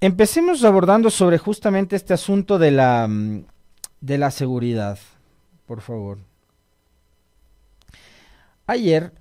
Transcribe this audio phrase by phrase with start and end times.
[0.00, 3.44] empecemos abordando sobre justamente este asunto de la, mm,
[4.00, 4.98] de la seguridad,
[5.66, 6.18] por favor.
[8.66, 9.12] Ayer,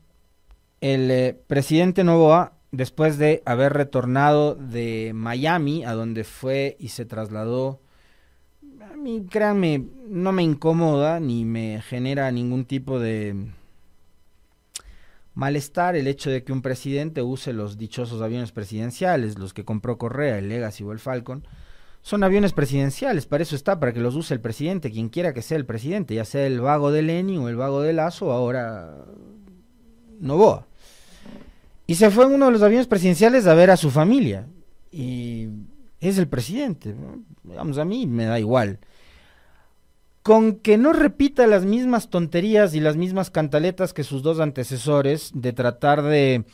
[0.81, 7.05] el eh, presidente Novoa, después de haber retornado de Miami, a donde fue y se
[7.05, 7.81] trasladó,
[8.81, 13.51] a mí, créanme, no me incomoda ni me genera ningún tipo de
[15.33, 19.97] malestar el hecho de que un presidente use los dichosos aviones presidenciales, los que compró
[19.97, 21.45] Correa, el Legacy o el Falcon,
[22.01, 25.41] son aviones presidenciales, para eso está, para que los use el presidente, quien quiera que
[25.41, 29.05] sea el presidente, ya sea el vago de Lenin o el vago de Lazo, ahora
[30.19, 30.67] Novoa.
[31.87, 34.47] Y se fue en uno de los aviones presidenciales a ver a su familia.
[34.91, 35.47] Y
[35.99, 36.95] es el presidente.
[37.43, 38.79] Digamos, a mí me da igual.
[40.23, 45.31] Con que no repita las mismas tonterías y las mismas cantaletas que sus dos antecesores
[45.33, 46.45] de tratar de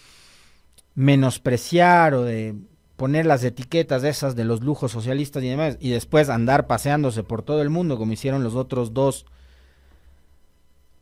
[0.93, 2.55] menospreciar o de
[2.95, 7.41] poner las etiquetas esas de los lujos socialistas y demás, y después andar paseándose por
[7.41, 9.25] todo el mundo como hicieron los otros dos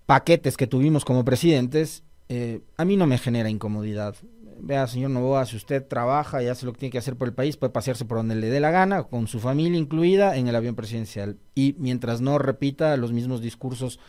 [0.06, 4.16] paquetes que tuvimos como presidentes, eh, a mí no me genera incomodidad.
[4.60, 7.34] Vea, señor Novoa, si usted trabaja y hace lo que tiene que hacer por el
[7.34, 10.56] país, puede pasearse por donde le dé la gana, con su familia incluida, en el
[10.56, 11.38] avión presidencial.
[11.56, 14.00] Y mientras no repita los mismos discursos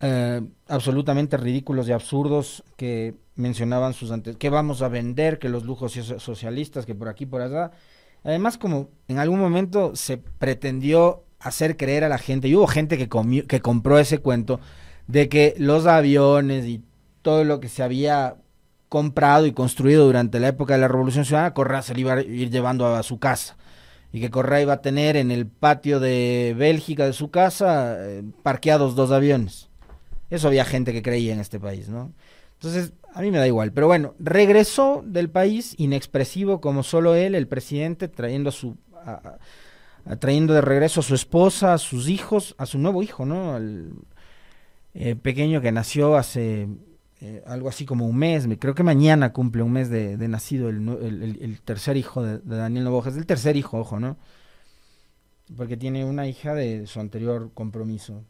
[0.00, 5.64] eh, absolutamente ridículos y absurdos que mencionaban sus antes, que vamos a vender, que los
[5.64, 7.70] lujos socialistas, que por aquí, por allá.
[8.24, 12.98] Además, como en algún momento se pretendió hacer creer a la gente, y hubo gente
[12.98, 13.08] que,
[13.46, 14.60] que compró ese cuento,
[15.06, 16.82] de que los aviones y
[17.22, 18.36] todo lo que se había
[18.90, 22.20] comprado y construido durante la época de la Revolución Ciudadana, Correa se le iba a
[22.22, 23.56] ir llevando a su casa.
[24.12, 28.24] Y que Correa iba a tener en el patio de Bélgica de su casa eh,
[28.42, 29.68] parqueados dos aviones.
[30.28, 32.12] Eso había gente que creía en este país, ¿no?
[32.54, 33.72] Entonces, a mí me da igual.
[33.72, 38.76] Pero bueno, regresó del país inexpresivo como solo él, el presidente, trayendo a su...
[40.18, 43.54] trayendo de regreso a su esposa, a sus hijos, a su nuevo hijo, ¿no?
[43.54, 43.92] Al
[44.94, 46.66] eh, pequeño que nació hace
[47.22, 51.60] eh, algo así como un mes, creo que mañana cumple un mes de, nacido el,
[51.64, 54.16] tercer hijo de, Daniel Novoja, es el tercer hijo, ojo, ¿no?
[55.54, 58.24] Porque tiene una hija de su anterior compromiso.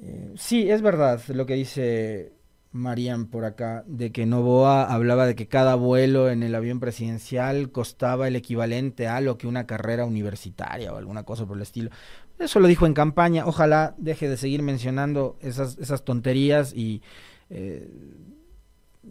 [0.00, 2.32] Eh, sí, es verdad lo que dice
[2.70, 7.72] Marian por acá, de que Novoa hablaba de que cada vuelo en el avión presidencial
[7.72, 11.90] costaba el equivalente a lo que una carrera universitaria o alguna cosa por el estilo.
[12.38, 13.46] Eso lo dijo en campaña.
[13.46, 17.02] Ojalá deje de seguir mencionando esas, esas tonterías y
[17.50, 17.90] eh,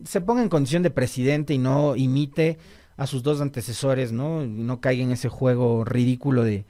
[0.06, 2.58] se ponga en condición de presidente y no imite
[2.96, 4.46] a sus dos antecesores, ¿no?
[4.46, 6.66] no caiga en ese juego ridículo de,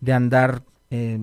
[0.00, 1.20] de andar eh,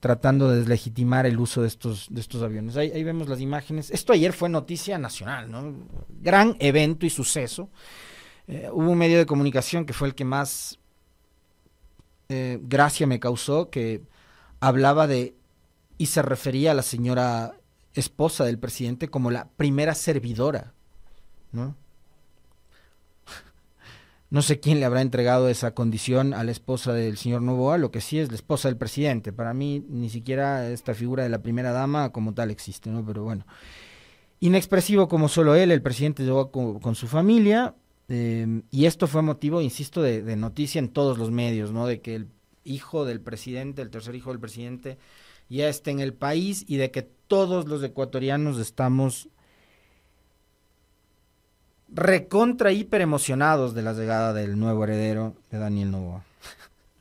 [0.00, 2.76] tratando de deslegitimar el uso de estos, de estos aviones.
[2.76, 3.90] Ahí, ahí, vemos las imágenes.
[3.90, 5.74] Esto ayer fue noticia nacional, ¿no?
[6.20, 7.68] Gran evento y suceso.
[8.48, 10.78] Eh, hubo un medio de comunicación que fue el que más
[12.62, 14.00] gracia me causó, que
[14.62, 15.34] hablaba de
[15.98, 17.56] y se refería a la señora
[17.94, 20.72] esposa del presidente como la primera servidora,
[21.50, 21.76] ¿no?
[24.30, 27.90] No sé quién le habrá entregado esa condición a la esposa del señor Novoa, lo
[27.90, 29.30] que sí es la esposa del presidente.
[29.30, 33.04] Para mí ni siquiera esta figura de la primera dama como tal existe, ¿no?
[33.04, 33.44] Pero bueno,
[34.40, 37.74] inexpresivo como solo él, el presidente llegó con, su familia
[38.08, 41.86] eh, y esto fue motivo, insisto, de, de, noticia en todos los medios, ¿no?
[41.86, 42.28] De que el
[42.64, 44.98] hijo del presidente, el tercer hijo del presidente,
[45.48, 49.28] ya esté en el país y de que todos los ecuatorianos estamos
[51.88, 56.24] recontra hiper emocionados de la llegada del nuevo heredero de Daniel Novoa.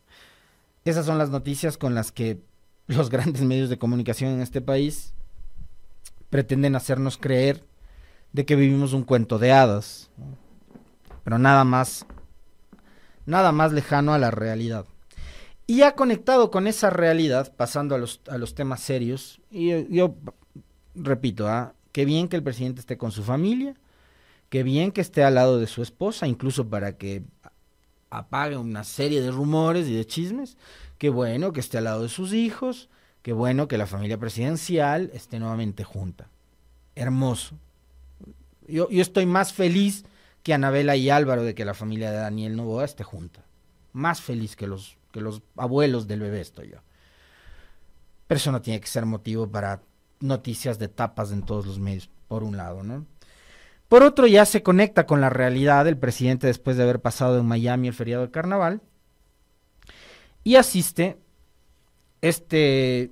[0.85, 2.41] Esas son las noticias con las que
[2.88, 5.13] los grandes medios de comunicación en este país
[6.29, 7.63] pretenden hacernos creer
[8.33, 10.09] de que vivimos un cuento de hadas,
[11.23, 12.05] pero nada más,
[13.25, 14.85] nada más lejano a la realidad.
[15.71, 20.15] Y ya conectado con esa realidad, pasando a los, a los temas serios, y yo,
[20.95, 21.75] repito, ¿ah?
[21.93, 23.75] qué bien que el presidente esté con su familia,
[24.49, 27.23] qué bien que esté al lado de su esposa, incluso para que
[28.09, 30.57] apague una serie de rumores y de chismes,
[30.97, 32.89] qué bueno que esté al lado de sus hijos,
[33.21, 36.27] qué bueno que la familia presidencial esté nuevamente junta.
[36.95, 37.56] Hermoso.
[38.67, 40.03] Yo, yo estoy más feliz
[40.44, 43.45] que Anabela y Álvaro de que la familia de Daniel Novoa esté junta.
[43.94, 46.78] Más feliz que los que los abuelos del bebé estoy yo.
[48.28, 49.81] Pero eso no tiene que ser motivo para
[50.19, 53.06] noticias de tapas en todos los medios, por un lado, ¿no?
[53.90, 57.46] Por otro, ya se conecta con la realidad el presidente después de haber pasado en
[57.46, 58.81] Miami el feriado del carnaval
[60.44, 61.18] y asiste
[62.22, 63.12] este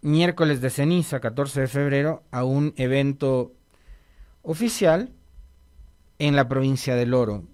[0.00, 3.52] miércoles de ceniza, 14 de febrero, a un evento
[4.42, 5.12] oficial
[6.18, 7.44] en la provincia del Oro,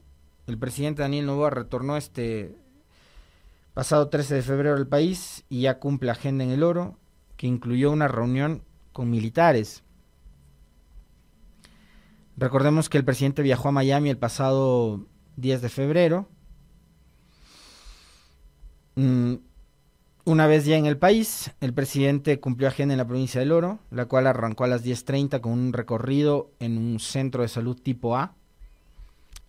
[0.47, 2.55] El presidente Daniel Novoa retornó este
[3.75, 6.97] pasado 13 de febrero al país y ya cumple agenda en el oro,
[7.37, 8.63] que incluyó una reunión
[8.93, 9.83] con militares.
[12.37, 15.07] Recordemos que el presidente viajó a Miami el pasado
[15.37, 16.29] 10 de febrero.
[18.95, 19.35] Mm,
[20.25, 23.81] una vez ya en el país, el presidente cumplió agenda en la provincia del Oro,
[23.91, 28.17] la cual arrancó a las 10.30 con un recorrido en un centro de salud tipo
[28.17, 28.35] A.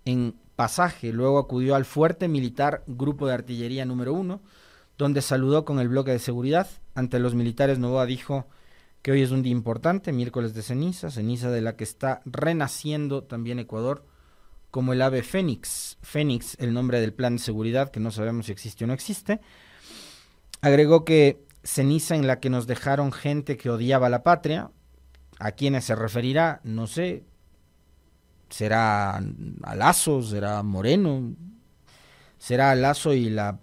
[0.06, 4.42] En pasaje, luego acudió al fuerte militar Grupo de Artillería número 1,
[4.98, 6.68] donde saludó con el bloque de seguridad.
[6.94, 8.48] Ante los militares, Novoa dijo
[9.02, 13.24] que hoy es un día importante, miércoles de ceniza, ceniza de la que está renaciendo
[13.24, 14.06] también Ecuador
[14.72, 15.98] como el ave Fénix.
[16.02, 19.40] Fénix, el nombre del plan de seguridad, que no sabemos si existe o no existe.
[20.62, 24.72] Agregó que ceniza en la que nos dejaron gente que odiaba la patria,
[25.40, 27.24] a quienes se referirá, no sé,
[28.50, 31.36] será a será Moreno,
[32.38, 33.60] será a Lazo y la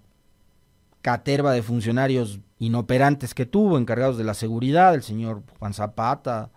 [1.03, 6.51] caterva de funcionarios inoperantes que tuvo, encargados de la seguridad, el señor Juan Zapata,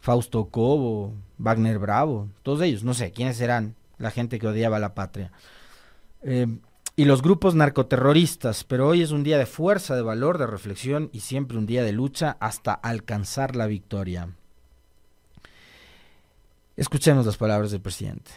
[0.00, 4.94] Fausto Cobo, Wagner Bravo, todos ellos, no sé quiénes serán la gente que odiaba la
[4.94, 5.30] patria.
[6.22, 6.46] Eh,
[6.94, 11.08] y los grupos narcoterroristas, pero hoy es un día de fuerza, de valor, de reflexión
[11.12, 14.28] y siempre un día de lucha hasta alcanzar la victoria.
[16.82, 18.32] Escuchemos las palabras del presidente.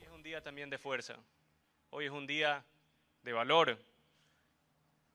[0.00, 1.14] Es un día también de fuerza.
[1.90, 2.64] Hoy es un día
[3.22, 3.78] de valor.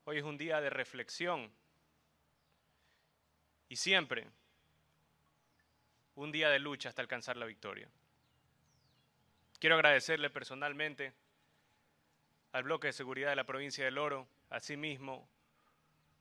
[0.06, 1.52] Hoy es un día de reflexión.
[3.68, 4.26] Y siempre
[6.16, 7.90] un día de lucha hasta alcanzar la victoria.
[9.60, 11.12] Quiero agradecerle personalmente
[12.54, 15.28] al bloque de seguridad de la provincia del Oro, asimismo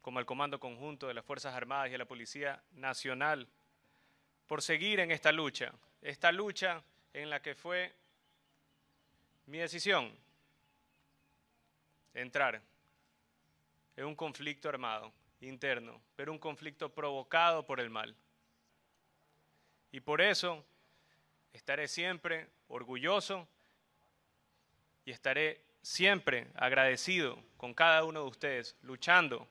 [0.06, 3.48] como al Comando Conjunto de las Fuerzas Armadas y a la Policía Nacional,
[4.46, 6.80] por seguir en esta lucha, esta lucha
[7.12, 7.92] en la que fue
[9.46, 10.16] mi decisión
[12.14, 12.62] entrar
[13.96, 18.14] en un conflicto armado interno, pero un conflicto provocado por el mal.
[19.90, 20.64] Y por eso
[21.52, 23.48] estaré siempre orgulloso
[25.04, 29.48] y estaré siempre agradecido con cada uno de ustedes, luchando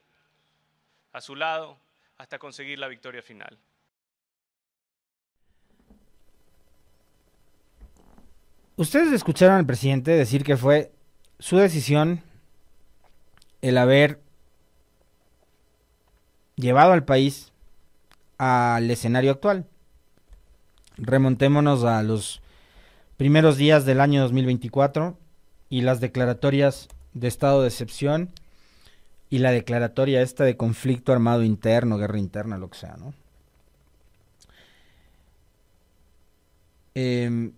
[1.16, 1.78] a su lado
[2.18, 3.58] hasta conseguir la victoria final.
[8.76, 10.92] Ustedes escucharon al presidente decir que fue
[11.40, 12.22] su decisión
[13.62, 14.20] el haber
[16.58, 17.54] llevado al país
[18.38, 19.66] al escenario actual.
[20.98, 22.42] Remontémonos a los
[23.16, 25.18] primeros días del año 2024
[25.70, 28.34] y las declaratorias de estado de excepción
[29.30, 33.14] y la declaratoria esta de conflicto armado interno, guerra interna, lo que sea, ¿no?
[36.94, 37.52] Em,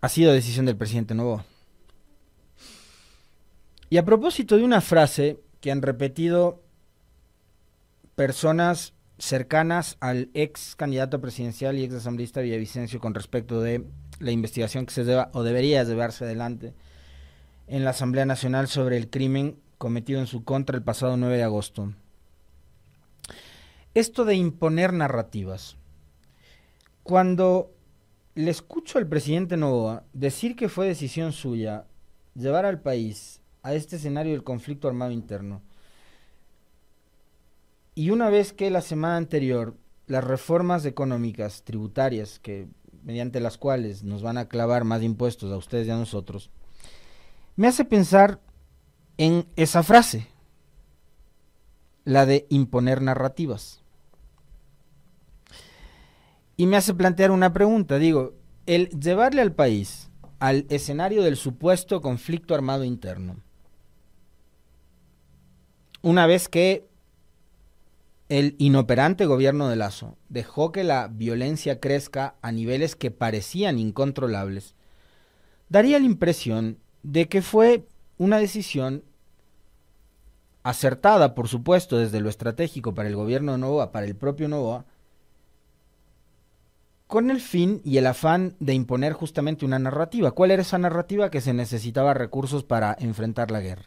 [0.00, 1.44] ha sido decisión del presidente nuevo.
[3.90, 6.62] Y a propósito de una frase que han repetido
[8.14, 13.84] personas cercanas al ex candidato presidencial y ex asambleísta Villavicencio con respecto de
[14.20, 16.74] la investigación que se deba o debería llevarse adelante
[17.66, 21.42] en la Asamblea Nacional sobre el crimen cometido en su contra el pasado 9 de
[21.44, 21.92] agosto.
[23.94, 25.76] Esto de imponer narrativas.
[27.04, 27.72] Cuando
[28.34, 31.86] le escucho al presidente Novoa decir que fue decisión suya
[32.34, 35.62] llevar al país a este escenario del conflicto armado interno,
[37.94, 39.74] y una vez que la semana anterior
[40.06, 42.68] las reformas económicas, tributarias, que
[43.02, 46.50] mediante las cuales nos van a clavar más impuestos a ustedes y a nosotros,
[47.56, 48.40] me hace pensar
[49.18, 50.28] en esa frase,
[52.04, 53.82] la de imponer narrativas.
[56.56, 58.34] Y me hace plantear una pregunta, digo,
[58.66, 63.36] el llevarle al país al escenario del supuesto conflicto armado interno,
[66.00, 66.88] una vez que
[68.28, 74.74] el inoperante gobierno de Lazo dejó que la violencia crezca a niveles que parecían incontrolables,
[75.68, 79.02] daría la impresión de que fue una decisión
[80.62, 84.84] acertada, por supuesto, desde lo estratégico para el gobierno de Novoa, para el propio Novoa,
[87.06, 90.32] con el fin y el afán de imponer justamente una narrativa.
[90.32, 91.30] ¿Cuál era esa narrativa?
[91.30, 93.86] Que se necesitaba recursos para enfrentar la guerra.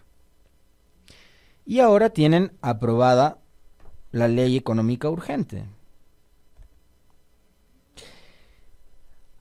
[1.66, 3.38] Y ahora tienen aprobada
[4.12, 5.66] la ley económica urgente.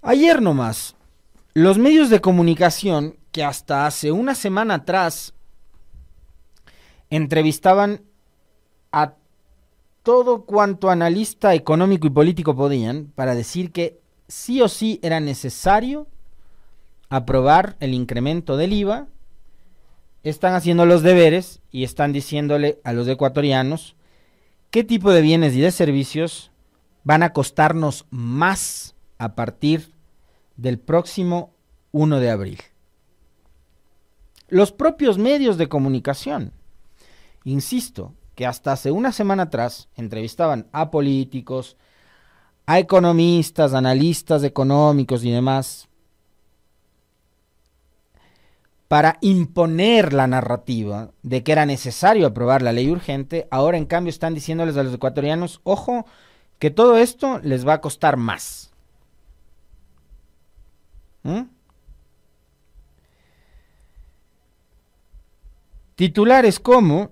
[0.02, 0.94] Ayer nomás,
[1.54, 5.34] los medios de comunicación que hasta hace una semana atrás
[7.10, 8.02] entrevistaban
[8.92, 9.14] a
[10.02, 16.06] todo cuanto analista económico y político podían para decir que sí o sí era necesario
[17.08, 19.08] aprobar el incremento del IVA,
[20.22, 23.96] están haciendo los deberes y están diciéndole a los ecuatorianos
[24.70, 26.50] qué tipo de bienes y de servicios
[27.02, 29.92] van a costarnos más a partir
[30.56, 31.54] del próximo
[31.92, 32.58] 1 de abril.
[34.48, 36.52] Los propios medios de comunicación,
[37.44, 41.76] insisto, que hasta hace una semana atrás entrevistaban a políticos,
[42.66, 45.88] a economistas, analistas económicos y demás,
[48.90, 54.10] para imponer la narrativa de que era necesario aprobar la ley urgente, ahora en cambio
[54.10, 56.06] están diciéndoles a los ecuatorianos, ojo,
[56.58, 58.72] que todo esto les va a costar más.
[61.22, 61.42] ¿Mm?
[65.94, 67.10] Titulares como,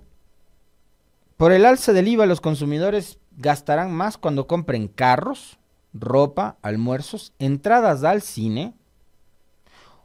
[1.38, 5.58] por el alza del IVA los consumidores gastarán más cuando compren carros,
[5.94, 8.74] ropa, almuerzos, entradas al cine,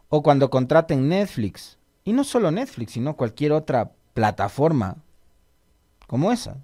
[0.10, 1.80] o cuando contraten Netflix.
[2.04, 4.98] Y no solo Netflix, sino cualquier otra plataforma
[6.06, 6.58] como esa.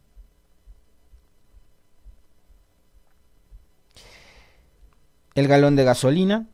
[5.33, 6.47] El galón de gasolina,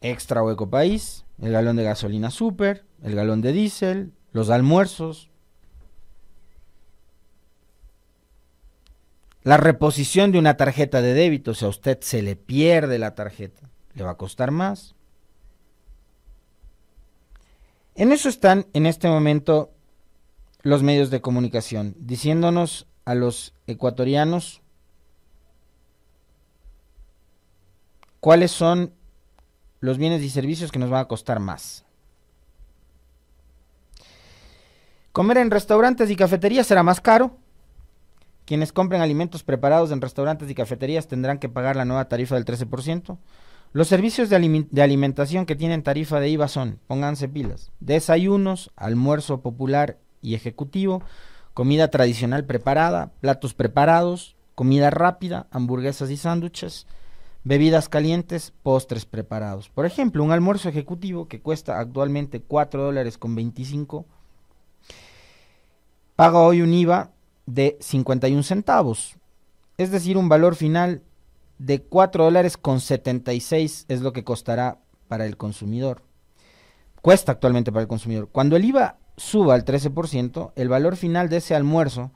[0.00, 5.29] extra o país, el galón de gasolina super, el galón de diésel, los almuerzos,
[9.42, 13.70] la reposición de una tarjeta de débito, si a usted se le pierde la tarjeta,
[13.94, 14.94] le va a costar más.
[17.94, 19.72] En eso están en este momento
[20.62, 24.62] los medios de comunicación, diciéndonos a los ecuatorianos
[28.20, 28.92] cuáles son
[29.80, 31.84] los bienes y servicios que nos van a costar más.
[35.12, 37.36] Comer en restaurantes y cafeterías será más caro.
[38.44, 42.44] Quienes compren alimentos preparados en restaurantes y cafeterías tendrán que pagar la nueva tarifa del
[42.44, 43.18] 13%.
[43.72, 44.36] Los servicios de,
[44.82, 51.04] alimentación que tienen tarifa de IVA son, pónganse pilas, desayunos, almuerzo popular y ejecutivo,
[51.54, 56.88] comida tradicional preparada, platos preparados, comida rápida, hamburguesas y sándwiches,
[57.44, 59.68] bebidas calientes, postres preparados.
[59.68, 64.04] Por ejemplo, un almuerzo ejecutivo que cuesta actualmente 4 dólares con 25,
[66.16, 67.12] paga hoy un IVA
[67.46, 69.16] de 51 centavos,
[69.80, 71.02] es decir, un valor final
[71.58, 74.78] de 4 dólares con 76 es lo que costará
[75.08, 76.02] para el consumidor.
[77.00, 78.28] Cuesta actualmente para el consumidor.
[78.30, 82.12] Cuando el IVA suba al 13%, el valor final de ese almuerzo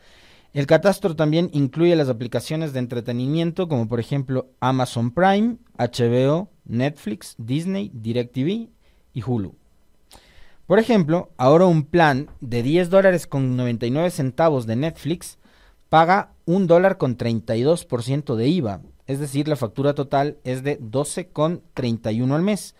[0.53, 7.35] El catastro también incluye las aplicaciones de entretenimiento como por ejemplo Amazon Prime, HBO, Netflix,
[7.39, 8.69] Disney, DirecTV
[9.15, 9.55] y Hulu.
[10.67, 15.39] Por ejemplo, ahora un plan de 10 dólares con 99 centavos de Netflix
[15.89, 22.35] paga un dólar con 32% de IVA es decir, la factura total es de 12,31
[22.35, 22.77] al mes,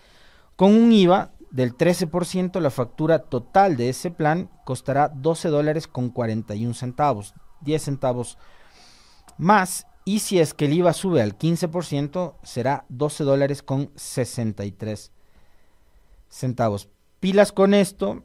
[0.57, 6.11] con un IVA del 13%, la factura total de ese plan costará 12 dólares con
[6.11, 7.33] 41 centavos,
[7.63, 8.39] 10 centavos
[9.39, 9.87] más.
[10.05, 15.13] Y si es que el IVA sube al 15%, será 12 dólares con 63
[16.29, 16.89] centavos.
[17.21, 18.23] Pilas con esto.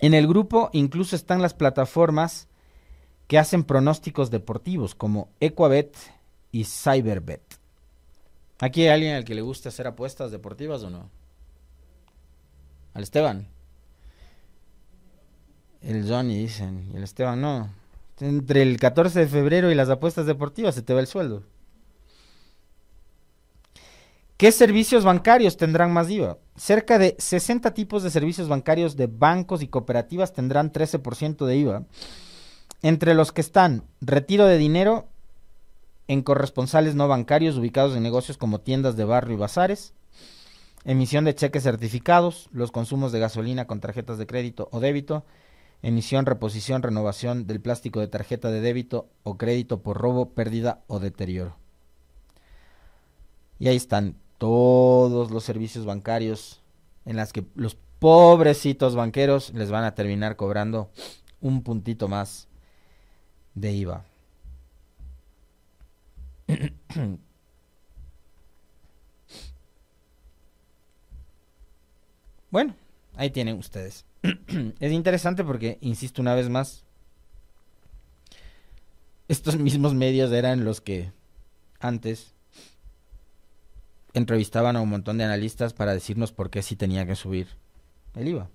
[0.00, 2.48] En el grupo incluso están las plataformas
[3.26, 5.96] que hacen pronósticos deportivos como Equabet
[6.54, 7.42] y Cyberbet.
[8.60, 11.10] ¿Aquí hay alguien al que le guste hacer apuestas deportivas o no?
[12.92, 13.48] Al Esteban.
[15.80, 17.70] El Johnny dicen, y el Esteban no.
[18.20, 21.42] Entre el 14 de febrero y las apuestas deportivas se te va el sueldo.
[24.36, 26.38] ¿Qué servicios bancarios tendrán más IVA?
[26.54, 31.86] Cerca de 60 tipos de servicios bancarios de bancos y cooperativas tendrán 13% de IVA,
[32.82, 35.08] entre los que están retiro de dinero
[36.08, 39.94] en corresponsales no bancarios ubicados en negocios como tiendas de barrio y bazares,
[40.84, 45.24] emisión de cheques certificados, los consumos de gasolina con tarjetas de crédito o débito,
[45.82, 50.98] emisión, reposición, renovación del plástico de tarjeta de débito o crédito por robo, pérdida o
[50.98, 51.56] deterioro.
[53.58, 56.62] Y ahí están todos los servicios bancarios
[57.04, 60.90] en las que los pobrecitos banqueros les van a terminar cobrando
[61.40, 62.48] un puntito más
[63.54, 64.04] de IVA.
[72.50, 72.74] bueno,
[73.16, 74.04] ahí tienen ustedes.
[74.80, 76.84] es interesante porque, insisto una vez más,
[79.28, 81.12] estos mismos medios eran los que
[81.80, 82.34] antes
[84.12, 87.48] entrevistaban a un montón de analistas para decirnos por qué sí tenía que subir
[88.14, 88.48] el IVA.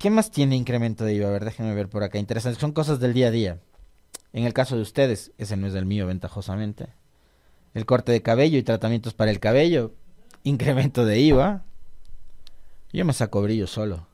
[0.00, 1.28] ¿Qué más tiene incremento de IVA?
[1.28, 2.18] A ver, déjenme ver por acá.
[2.18, 2.58] Interesante.
[2.58, 3.58] Son cosas del día a día.
[4.32, 6.86] En el caso de ustedes, ese no es el mío, ventajosamente.
[7.74, 9.92] El corte de cabello y tratamientos para el cabello.
[10.42, 11.64] Incremento de IVA.
[12.94, 14.06] Yo me saco brillo solo.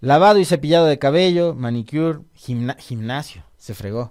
[0.00, 3.44] Lavado y cepillado de cabello, manicure, gimnasio.
[3.58, 4.10] Se fregó.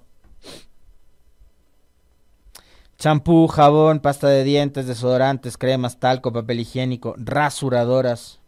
[2.98, 8.41] Champú, jabón, pasta de dientes, desodorantes, cremas, talco, papel higiénico, rasuradoras.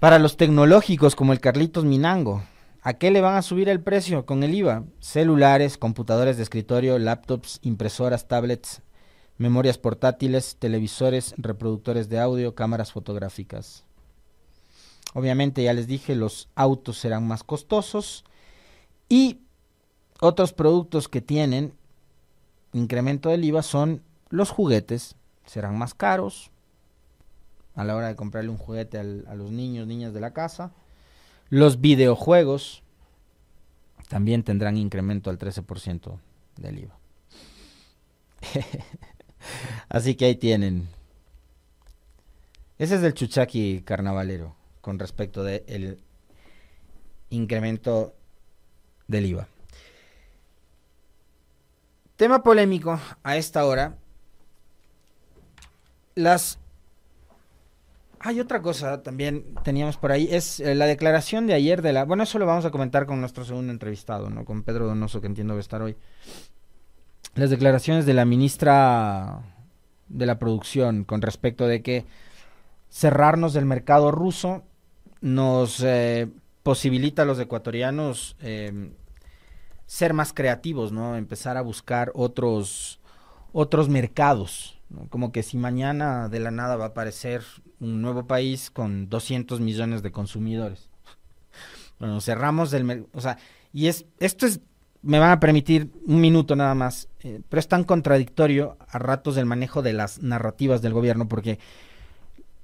[0.00, 2.44] Para los tecnológicos como el Carlitos Minango,
[2.82, 4.84] ¿a qué le van a subir el precio con el IVA?
[5.00, 8.80] Celulares, computadores de escritorio, laptops, impresoras, tablets,
[9.38, 13.84] memorias portátiles, televisores, reproductores de audio, cámaras fotográficas.
[15.14, 18.24] Obviamente ya les dije, los autos serán más costosos
[19.08, 19.40] y
[20.20, 21.74] otros productos que tienen
[22.72, 26.52] incremento del IVA son los juguetes, serán más caros
[27.78, 30.72] a la hora de comprarle un juguete a los niños, niñas de la casa.
[31.48, 32.82] Los videojuegos
[34.08, 36.18] también tendrán incremento al 13%
[36.56, 36.98] del IVA.
[39.88, 40.88] Así que ahí tienen.
[42.78, 46.02] Ese es el chuchaki carnavalero con respecto del
[47.30, 48.16] incremento
[49.06, 49.46] del IVA.
[52.16, 53.98] Tema polémico a esta hora.
[56.16, 56.58] Las
[58.20, 62.04] hay otra cosa también teníamos por ahí, es eh, la declaración de ayer de la...
[62.04, 64.44] Bueno, eso lo vamos a comentar con nuestro segundo entrevistado, ¿no?
[64.44, 65.96] Con Pedro Donoso, que entiendo que estar hoy.
[67.34, 69.42] Las declaraciones de la ministra
[70.08, 72.06] de la Producción con respecto de que
[72.90, 74.64] cerrarnos del mercado ruso
[75.20, 76.28] nos eh,
[76.62, 78.92] posibilita a los ecuatorianos eh,
[79.86, 81.16] ser más creativos, ¿no?
[81.16, 83.00] Empezar a buscar otros,
[83.52, 84.80] otros mercados.
[85.10, 87.42] Como que si mañana de la nada va a aparecer
[87.80, 90.88] un nuevo país con 200 millones de consumidores.
[91.98, 93.06] Bueno, cerramos el.
[93.12, 93.38] O sea,
[93.72, 94.60] y es, esto es,
[95.02, 99.34] me van a permitir un minuto nada más, eh, pero es tan contradictorio a ratos
[99.34, 101.58] del manejo de las narrativas del gobierno, porque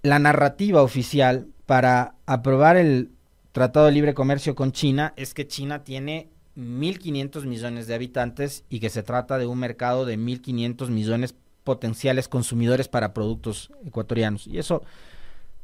[0.03, 3.11] la narrativa oficial para aprobar el
[3.53, 8.81] Tratado de Libre Comercio con China es que China tiene 1.500 millones de habitantes y
[8.81, 14.46] que se trata de un mercado de 1.500 millones potenciales consumidores para productos ecuatorianos.
[14.46, 14.83] Y eso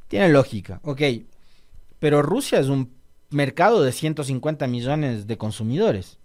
[0.08, 1.02] tiene lógica, ok.
[1.98, 2.92] Pero Rusia es un
[3.30, 6.18] mercado de 150 millones de consumidores.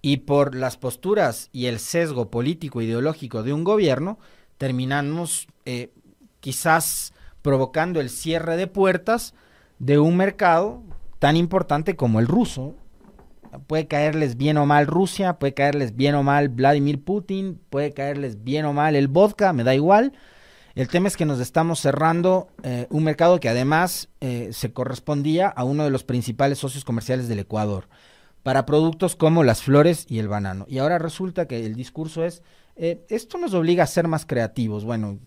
[0.00, 4.18] Y por las posturas y el sesgo político ideológico de un gobierno,
[4.56, 5.92] terminamos eh,
[6.40, 9.34] quizás provocando el cierre de puertas
[9.78, 10.82] de un mercado
[11.18, 12.74] tan importante como el ruso.
[13.66, 18.44] Puede caerles bien o mal Rusia, puede caerles bien o mal Vladimir Putin, puede caerles
[18.44, 20.12] bien o mal el vodka, me da igual.
[20.74, 25.48] El tema es que nos estamos cerrando eh, un mercado que además eh, se correspondía
[25.48, 27.88] a uno de los principales socios comerciales del Ecuador.
[28.44, 30.64] para productos como las flores y el banano.
[30.68, 32.42] Y ahora resulta que el discurso es,
[32.76, 34.84] eh, esto nos obliga a ser más creativos.
[34.84, 35.18] Bueno,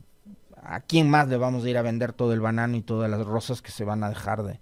[0.55, 3.25] ¿a quién más le vamos a ir a vender todo el banano y todas las
[3.25, 4.59] rosas que se van a dejar de,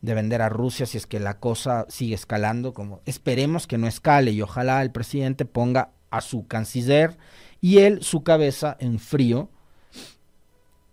[0.00, 2.72] de vender a Rusia si es que la cosa sigue escalando?
[2.74, 7.16] Como esperemos que no escale y ojalá el presidente ponga a su canciller
[7.60, 9.50] y él su cabeza en frío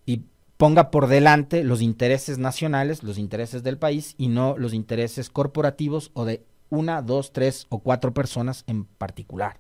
[0.06, 0.24] y
[0.58, 6.12] ponga por delante los intereses nacionales, los intereses del país y no los intereses corporativos
[6.13, 9.58] o de una, dos, tres o cuatro personas en particular.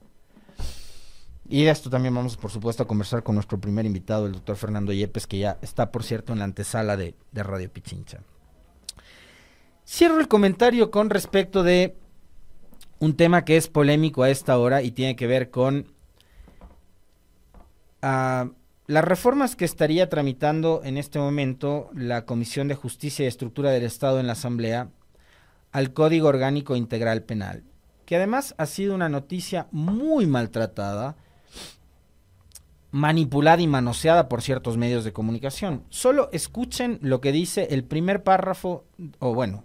[1.49, 4.57] Y de esto también vamos, por supuesto, a conversar con nuestro primer invitado, el doctor
[4.57, 8.19] Fernando Yepes, que ya está, por cierto, en la antesala de, de Radio Pichincha.
[9.89, 11.95] Cierro el comentario con respecto de
[12.99, 15.87] un tema que es polémico a esta hora y tiene que ver con
[18.03, 18.51] uh,
[18.85, 23.83] las reformas que estaría tramitando en este momento la Comisión de Justicia y Estructura del
[23.83, 24.89] Estado en la Asamblea
[25.71, 27.63] al Código Orgánico Integral Penal,
[28.05, 31.15] que además ha sido una noticia muy maltratada,
[32.91, 35.85] manipulada y manoseada por ciertos medios de comunicación.
[35.89, 38.83] Solo escuchen lo que dice el primer párrafo,
[39.19, 39.63] o bueno,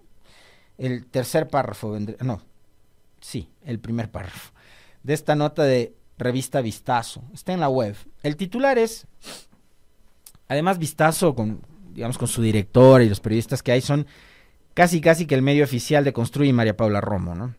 [0.87, 2.40] el tercer párrafo, no,
[3.21, 4.53] sí, el primer párrafo,
[5.03, 7.23] de esta nota de revista Vistazo.
[7.33, 7.97] Está en la web.
[8.23, 9.07] El titular es,
[10.49, 14.07] además Vistazo, con, digamos, con su director y los periodistas que hay, son
[14.75, 17.55] casi casi que el medio oficial de Construye María Paula Romo, ¿no?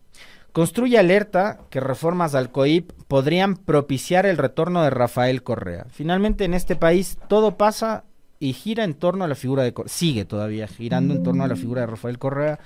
[0.52, 5.86] Construye alerta que reformas al COIP podrían propiciar el retorno de Rafael Correa.
[5.90, 8.04] Finalmente en este país todo pasa
[8.38, 11.56] y gira en torno a la figura de sigue todavía girando en torno a la
[11.56, 12.60] figura de Rafael Correa.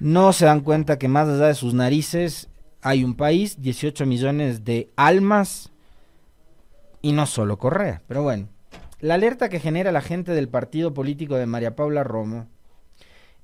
[0.00, 2.48] No se dan cuenta que más allá de sus narices
[2.82, 5.70] hay un país, 18 millones de almas
[7.02, 8.02] y no solo Correa.
[8.08, 8.48] Pero bueno,
[9.00, 12.48] la alerta que genera la gente del partido político de María Paula Romo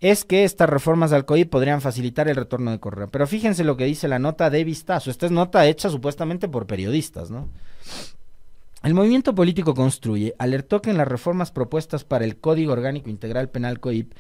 [0.01, 3.07] es que estas reformas al COI podrían facilitar el retorno de Correa.
[3.07, 5.11] Pero fíjense lo que dice la nota de Vistazo.
[5.11, 7.49] Esta es nota hecha supuestamente por periodistas, ¿no?
[8.83, 13.49] El movimiento político Construye alertó que en las reformas propuestas para el Código Orgánico Integral
[13.49, 14.13] Penal COIP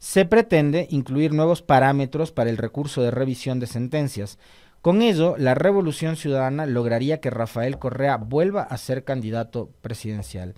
[0.00, 4.38] se pretende incluir nuevos parámetros para el recurso de revisión de sentencias.
[4.80, 10.54] Con ello, la Revolución Ciudadana lograría que Rafael Correa vuelva a ser candidato presidencial.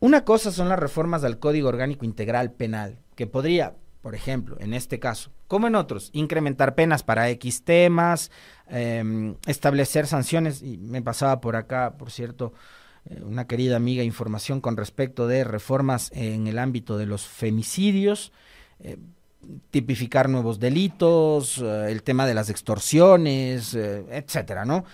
[0.00, 4.72] Una cosa son las reformas al Código Orgánico Integral Penal, que podría, por ejemplo, en
[4.72, 8.30] este caso, como en otros, incrementar penas para X temas,
[8.66, 12.54] em, establecer sanciones, y me pasaba por acá, por cierto,
[13.24, 18.32] una querida amiga información con respecto de reformas en el ámbito de los femicidios,
[18.80, 18.96] eh,
[19.70, 24.84] tipificar nuevos delitos, eh, el tema de las extorsiones, etcétera, ¿no?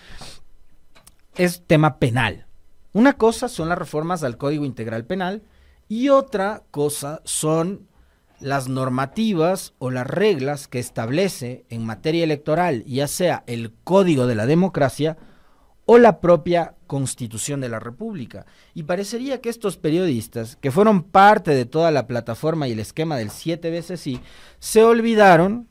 [1.37, 2.47] Es tema penal.
[2.93, 5.43] Una cosa son las reformas al Código Integral Penal
[5.89, 7.89] y otra cosa son
[8.41, 14.35] las normativas o las reglas que establece en materia electoral, ya sea el Código de
[14.35, 15.17] la Democracia
[15.87, 18.47] o la propia Constitución de la República.
[18.75, 23.17] Y parecería que estos periodistas, que fueron parte de toda la plataforma y el esquema
[23.17, 24.21] del siete veces sí,
[24.59, 25.69] se olvidaron,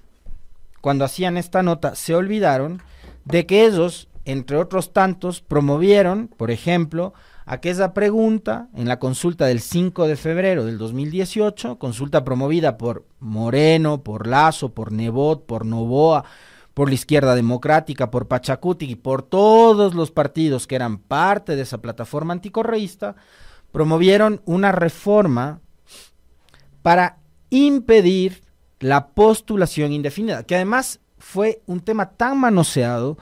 [0.81, 2.81] cuando hacían esta nota, se olvidaron
[3.25, 7.13] de que ellos, entre otros tantos, promovieron, por ejemplo,
[7.45, 14.03] aquella pregunta en la consulta del 5 de febrero del 2018, consulta promovida por Moreno,
[14.03, 16.25] por Lazo, por Nebot, por Novoa,
[16.73, 21.61] por la izquierda democrática, por Pachacuti y por todos los partidos que eran parte de
[21.61, 23.15] esa plataforma anticorreísta,
[23.71, 25.61] promovieron una reforma
[26.81, 28.43] para impedir
[28.79, 33.17] la postulación indefinida, que además fue un tema tan manoseado,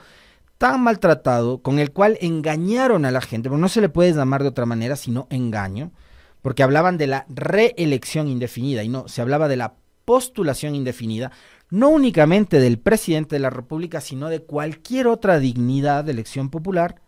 [0.58, 4.48] tan maltratado, con el cual engañaron a la gente, no se le puede llamar de
[4.48, 5.92] otra manera sino engaño,
[6.40, 11.30] porque hablaban de la reelección indefinida y no, se hablaba de la postulación indefinida,
[11.72, 17.00] no únicamente del presidente de la República, sino de cualquier otra dignidad de elección popular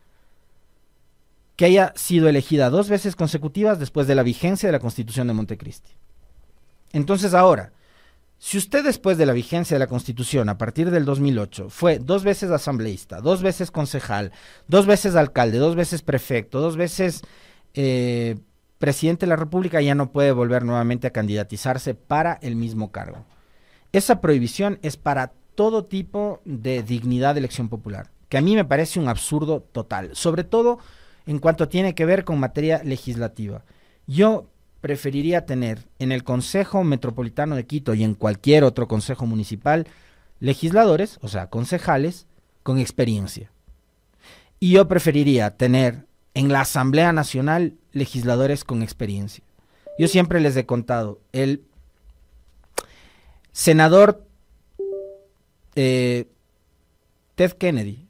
[1.55, 5.35] que haya sido elegida dos veces consecutivas después de la vigencia de la Constitución de
[5.35, 5.93] Montecristi.
[6.95, 7.73] Entonces ahora,
[8.39, 12.25] si usted después de la vigencia de la Constitución, a partir del 2008, fue dos
[12.25, 14.33] veces asambleísta, dos veces concejal,
[14.67, 17.21] dos veces alcalde, dos veces prefecto, dos veces
[17.75, 18.37] eh,
[18.79, 23.27] presidente de la República, ya no puede volver nuevamente a candidatizarse para el mismo cargo.
[23.95, 28.65] Esa prohibición es para todo tipo de dignidad de elección popular, que a mí me
[28.65, 30.81] parece un absurdo total, sobre todo
[31.27, 33.65] en cuanto tiene que ver con materia legislativa.
[34.09, 34.49] Yo
[34.81, 39.87] preferiría tener en el Consejo Metropolitano de Quito y en cualquier otro consejo municipal
[40.41, 42.27] legisladores, o sea, concejales,
[42.65, 43.53] con experiencia.
[44.59, 49.45] Y yo preferiría tener en la Asamblea Nacional legisladores con experiencia.
[50.01, 51.63] Yo siempre les he contado, el
[53.55, 54.27] senador
[55.77, 56.27] eh,
[57.37, 58.09] Ted Kennedy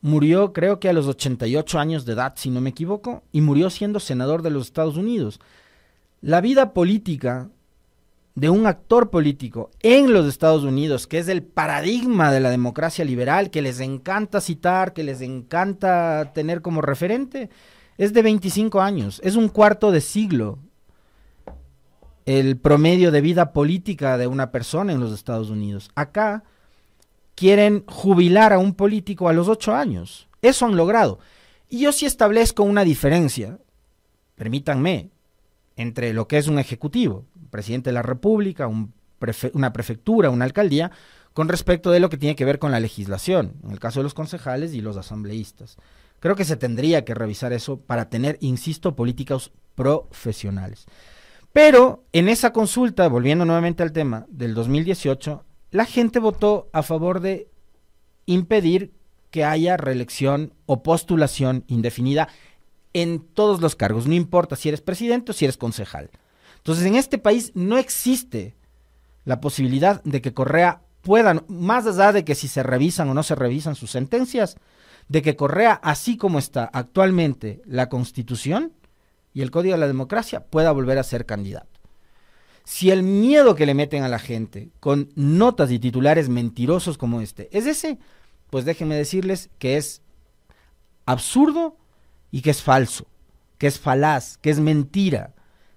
[0.00, 3.68] murió creo que a los 88 años de edad, si no me equivoco, y murió
[3.68, 5.40] siendo senador de los Estados Unidos.
[6.22, 7.50] La vida política
[8.34, 13.04] de un actor político en los Estados Unidos, que es el paradigma de la democracia
[13.04, 17.50] liberal, que les encanta citar, que les encanta tener como referente,
[17.98, 20.60] es de 25 años, es un cuarto de siglo
[22.26, 25.90] el promedio de vida política de una persona en los Estados Unidos.
[25.94, 26.42] Acá
[27.36, 30.28] quieren jubilar a un político a los ocho años.
[30.42, 31.20] Eso han logrado.
[31.68, 33.58] Y yo sí establezco una diferencia,
[34.34, 35.10] permítanme,
[35.76, 40.90] entre lo que es un ejecutivo, un presidente de la República, una prefectura, una alcaldía,
[41.32, 44.04] con respecto de lo que tiene que ver con la legislación, en el caso de
[44.04, 45.76] los concejales y los asambleístas.
[46.18, 50.86] Creo que se tendría que revisar eso para tener, insisto, políticas profesionales.
[51.56, 57.20] Pero en esa consulta, volviendo nuevamente al tema del 2018, la gente votó a favor
[57.20, 57.48] de
[58.26, 58.92] impedir
[59.30, 62.28] que haya reelección o postulación indefinida
[62.92, 66.10] en todos los cargos, no importa si eres presidente o si eres concejal.
[66.58, 68.54] Entonces, en este país no existe
[69.24, 73.22] la posibilidad de que Correa pueda, más allá de que si se revisan o no
[73.22, 74.58] se revisan sus sentencias,
[75.08, 78.74] de que Correa, así como está actualmente la Constitución
[79.36, 81.78] y el Código de la Democracia, pueda volver a ser candidato.
[82.64, 87.20] Si el miedo que le meten a la gente con notas y titulares mentirosos como
[87.20, 87.98] este es ese,
[88.48, 90.00] pues déjenme decirles que es
[91.04, 91.76] absurdo
[92.30, 93.08] y que es falso,
[93.58, 95.34] que es falaz, que es mentira,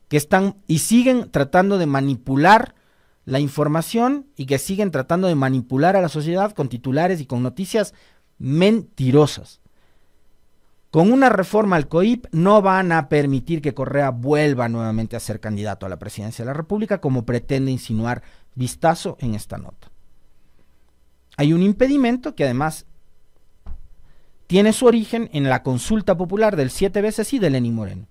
[0.08, 2.76] que están y siguen tratando de manipular
[3.26, 7.44] la información y que siguen tratando de manipular a la sociedad con titulares y con
[7.44, 7.94] noticias
[8.38, 9.59] mentirosas.
[10.92, 15.40] Con una reforma al COIP no van a permitir que Correa vuelva nuevamente a ser
[15.40, 18.24] candidato a la presidencia de la República, como pretende insinuar
[18.56, 19.92] Vistazo en esta nota.
[21.38, 22.86] Hay un impedimento que además
[24.48, 28.08] tiene su origen en la consulta popular del siete veces sí de Lenín Moreno,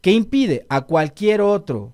[0.00, 1.92] que impide a cualquier otro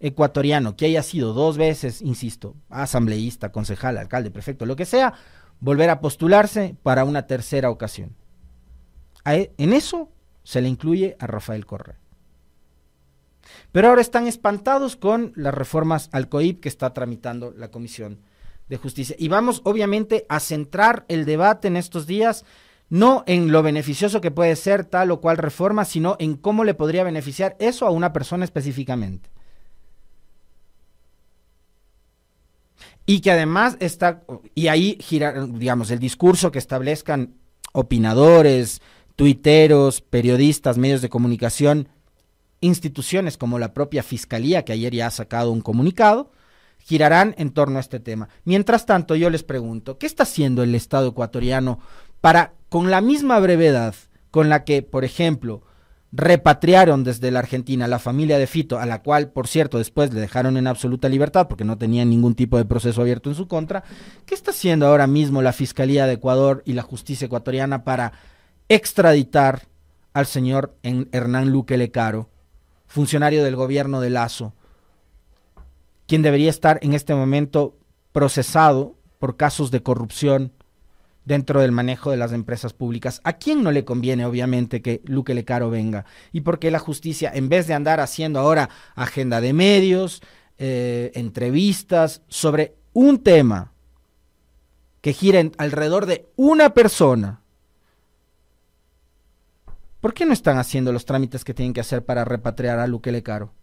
[0.00, 5.14] ecuatoriano que haya sido dos veces, insisto, asambleísta, concejal, alcalde, prefecto, lo que sea,
[5.60, 8.10] volver a postularse para una tercera ocasión.
[9.26, 10.10] E, en eso
[10.42, 11.98] se le incluye a Rafael Correa.
[13.72, 18.20] Pero ahora están espantados con las reformas al COIP que está tramitando la Comisión
[18.68, 19.16] de Justicia.
[19.18, 22.44] Y vamos obviamente a centrar el debate en estos días
[22.90, 26.74] no en lo beneficioso que puede ser tal o cual reforma, sino en cómo le
[26.74, 29.30] podría beneficiar eso a una persona específicamente.
[33.06, 34.22] Y que además está,
[34.54, 37.34] y ahí gira, digamos, el discurso que establezcan
[37.72, 38.80] opinadores,
[39.16, 41.88] tuiteros, periodistas, medios de comunicación,
[42.60, 46.30] instituciones como la propia Fiscalía, que ayer ya ha sacado un comunicado,
[46.78, 48.28] girarán en torno a este tema.
[48.44, 51.78] Mientras tanto, yo les pregunto, ¿qué está haciendo el Estado ecuatoriano
[52.20, 53.94] para, con la misma brevedad
[54.30, 55.62] con la que, por ejemplo,
[56.10, 60.20] repatriaron desde la Argentina la familia de Fito, a la cual, por cierto, después le
[60.20, 63.82] dejaron en absoluta libertad porque no tenía ningún tipo de proceso abierto en su contra,
[64.26, 68.12] ¿qué está haciendo ahora mismo la Fiscalía de Ecuador y la justicia ecuatoriana para
[68.68, 69.68] extraditar
[70.12, 72.30] al señor Hernán Luque Lecaro,
[72.86, 74.54] funcionario del gobierno de Lazo,
[76.06, 77.76] quien debería estar en este momento
[78.12, 80.52] procesado por casos de corrupción
[81.24, 83.20] dentro del manejo de las empresas públicas.
[83.24, 86.04] ¿A quién no le conviene, obviamente, que Luque Lecaro venga?
[86.32, 90.22] Y porque la justicia, en vez de andar haciendo ahora agenda de medios,
[90.58, 93.72] eh, entrevistas sobre un tema
[95.00, 97.40] que gira alrededor de una persona,
[100.04, 103.10] ¿por qué no están haciendo los trámites que tienen que hacer para repatriar a Luque
[103.10, 103.54] Lecaro?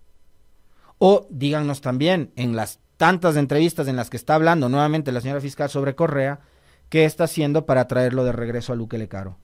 [0.97, 5.39] O díganos también, en las tantas entrevistas en las que está hablando nuevamente la señora
[5.39, 6.39] fiscal sobre Correa,
[6.89, 9.37] qué está haciendo para traerlo de regreso a Luque Lecaro.